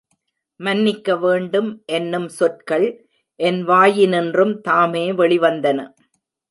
[0.59, 2.87] மன்னிக்க வேண்டும் என்னும் சொற்கள்
[3.39, 5.79] என் வாயினின்றும் தாமே வெளிவந்தன.